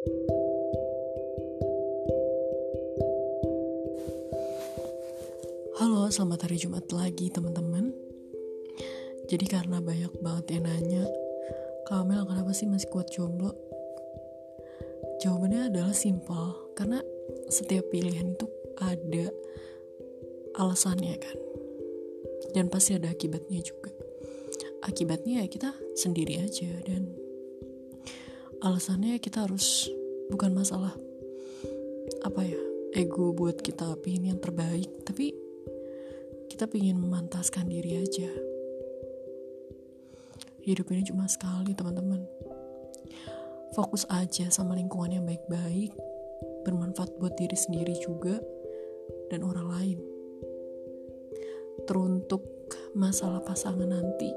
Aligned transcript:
Halo, 0.00 0.16
selamat 6.08 6.48
hari 6.48 6.56
Jumat 6.56 6.88
lagi 6.88 7.28
teman-teman. 7.28 7.92
Jadi 9.28 9.44
karena 9.44 9.84
banyak 9.84 10.08
banget 10.24 10.56
yang 10.56 10.64
nanya, 10.64 11.04
Kamel 11.84 12.24
kenapa 12.24 12.48
sih 12.56 12.64
masih 12.64 12.88
kuat 12.88 13.12
jomblo? 13.12 13.52
Jawabannya 15.20 15.68
adalah 15.68 15.92
simpel, 15.92 16.72
karena 16.72 17.04
setiap 17.52 17.84
pilihan 17.92 18.32
itu 18.32 18.48
ada 18.80 19.28
alasannya 20.56 21.20
kan. 21.20 21.36
Dan 22.56 22.72
pasti 22.72 22.96
ada 22.96 23.12
akibatnya 23.12 23.60
juga. 23.60 23.92
Akibatnya 24.80 25.44
ya 25.44 25.46
kita 25.52 25.76
sendiri 25.92 26.40
aja 26.40 26.72
dan 26.88 27.19
alasannya 28.60 29.16
kita 29.16 29.48
harus 29.48 29.88
bukan 30.28 30.52
masalah 30.52 30.92
apa 32.20 32.44
ya 32.44 32.60
ego 32.92 33.32
buat 33.32 33.56
kita 33.64 33.96
pingin 34.04 34.36
yang 34.36 34.40
terbaik. 34.40 34.90
Tapi 35.06 35.32
kita 36.50 36.68
ingin 36.76 37.00
memantaskan 37.00 37.70
diri 37.72 38.04
aja. 38.04 38.28
Hidup 40.60 40.92
ini 40.92 41.08
cuma 41.08 41.24
sekali 41.24 41.72
teman-teman. 41.72 42.20
Fokus 43.72 44.04
aja 44.12 44.52
sama 44.52 44.76
lingkungan 44.76 45.16
yang 45.16 45.24
baik-baik. 45.24 45.96
Bermanfaat 46.68 47.16
buat 47.16 47.32
diri 47.40 47.56
sendiri 47.56 47.96
juga 47.96 48.36
dan 49.32 49.40
orang 49.40 49.68
lain. 49.72 49.98
Teruntuk 51.88 52.44
masalah 52.92 53.40
pasangan 53.40 53.88
nanti 53.88 54.28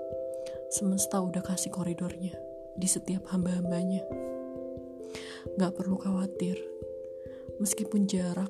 semesta 0.71 1.19
udah 1.19 1.43
kasih 1.43 1.75
koridornya 1.75 2.52
di 2.77 2.87
setiap 2.89 3.29
hamba-hambanya. 3.29 4.03
Gak 5.59 5.75
perlu 5.75 5.99
khawatir 5.99 6.57
meskipun 7.61 8.09
jarak 8.09 8.49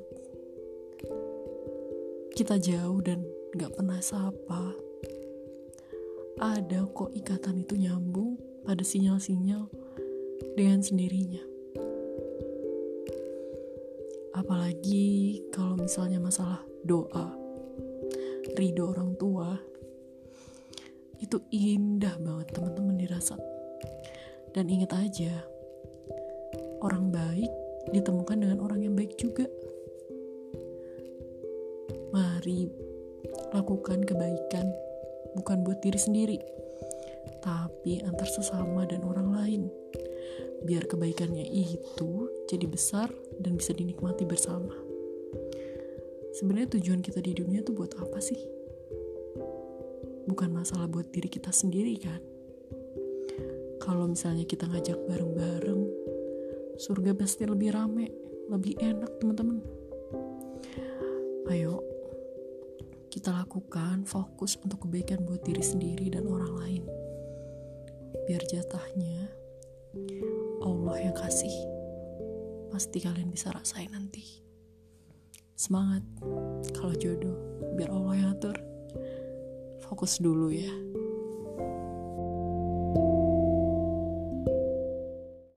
kita 2.33 2.57
jauh 2.57 2.97
dan 3.03 3.25
gak 3.53 3.73
pernah 3.77 4.01
sapa 4.01 4.73
ada 6.41 6.81
kok 6.89 7.13
ikatan 7.13 7.61
itu 7.61 7.77
nyambung 7.77 8.41
pada 8.65 8.81
sinyal-sinyal 8.81 9.69
dengan 10.57 10.81
sendirinya. 10.81 11.43
Apalagi 14.33 15.39
kalau 15.53 15.77
misalnya 15.77 16.17
masalah 16.17 16.65
doa 16.81 17.37
ridho 18.57 18.91
orang 18.91 19.13
tua 19.15 19.55
itu 21.21 21.37
indah 21.53 22.17
banget 22.19 22.51
teman-teman 22.51 22.97
dirasa 22.99 23.37
dan 24.53 24.69
ingat 24.69 24.93
aja 24.93 25.33
orang 26.81 27.09
baik 27.09 27.49
ditemukan 27.91 28.37
dengan 28.39 28.61
orang 28.61 28.85
yang 28.85 28.93
baik 28.95 29.17
juga 29.19 29.49
mari 32.13 32.69
lakukan 33.53 34.05
kebaikan 34.05 34.69
bukan 35.33 35.65
buat 35.65 35.81
diri 35.81 35.97
sendiri, 35.97 36.37
tapi 37.41 38.01
antar 38.05 38.29
sesama 38.29 38.85
dan 38.85 39.01
orang 39.05 39.33
lain. 39.33 39.61
Biar 40.63 40.87
kebaikannya 40.87 41.43
itu 41.43 42.31
jadi 42.47 42.65
besar 42.69 43.11
dan 43.41 43.59
bisa 43.59 43.75
dinikmati 43.75 44.23
bersama. 44.23 44.71
Sebenarnya 46.33 46.79
tujuan 46.79 47.03
kita 47.03 47.19
di 47.19 47.35
dunia 47.35 47.61
itu 47.61 47.75
buat 47.75 47.93
apa 47.99 48.17
sih? 48.23 48.39
Bukan 50.23 50.49
masalah 50.55 50.87
buat 50.87 51.11
diri 51.11 51.27
kita 51.27 51.51
sendiri 51.51 51.99
kan? 51.99 52.32
Kalau 53.83 54.07
misalnya 54.07 54.47
kita 54.47 54.63
ngajak 54.71 54.95
bareng-bareng, 55.11 55.81
surga 56.79 57.11
pasti 57.19 57.43
lebih 57.43 57.75
rame, 57.75 58.07
lebih 58.47 58.79
enak 58.79 59.11
teman-teman. 59.19 59.59
Ayo, 61.51 61.83
kita 63.11 63.35
lakukan 63.35 64.07
fokus 64.07 64.55
untuk 64.63 64.87
kebaikan 64.87 65.27
buat 65.27 65.43
diri 65.43 65.59
sendiri 65.59 66.07
dan 66.15 66.31
orang 66.31 66.55
lain. 66.63 66.83
Biar 68.23 68.39
jatahnya 68.47 69.27
Allah 70.63 71.03
yang 71.03 71.15
kasih. 71.19 71.51
Pasti 72.71 73.03
kalian 73.03 73.35
bisa 73.35 73.51
rasain 73.51 73.91
nanti. 73.91 74.23
Semangat. 75.59 76.07
Kalau 76.71 76.95
jodoh, 76.95 77.35
biar 77.75 77.91
Allah 77.91 78.15
yang 78.15 78.29
atur. 78.31 78.55
Fokus 79.83 80.23
dulu 80.23 80.55
ya. 80.55 80.71